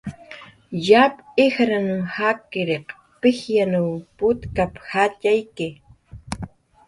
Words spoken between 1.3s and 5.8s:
ijran jakkiriq pijyanw putkap"" jatxayki"